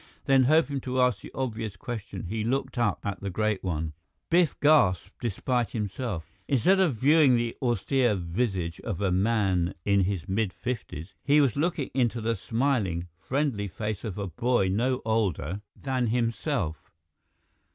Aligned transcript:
Then, 0.25 0.45
hoping 0.45 0.81
to 0.81 0.99
ask 0.99 1.21
the 1.21 1.29
obvious 1.35 1.75
question, 1.77 2.23
he 2.23 2.43
looked 2.43 2.79
up 2.79 3.05
at 3.05 3.19
the 3.19 3.29
Great 3.29 3.63
One. 3.63 3.93
Biff 4.31 4.59
gasped 4.59 5.11
despite 5.19 5.73
himself. 5.73 6.25
Instead 6.47 6.79
of 6.79 6.95
viewing 6.95 7.35
the 7.35 7.55
austere 7.61 8.15
visage 8.15 8.79
of 8.79 8.99
a 8.99 9.11
man 9.11 9.75
in 9.85 10.05
his 10.05 10.27
mid 10.27 10.53
fifties, 10.53 11.13
he 11.23 11.39
was 11.39 11.55
looking 11.55 11.91
into 11.93 12.19
the 12.19 12.35
smiling, 12.35 13.09
friendly 13.15 13.67
face 13.67 14.03
of 14.03 14.17
a 14.17 14.25
boy 14.25 14.69
no 14.69 15.03
older 15.05 15.61
than 15.75 16.07
himself. 16.07 16.89